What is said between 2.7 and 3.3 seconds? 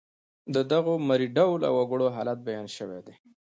شوی دی.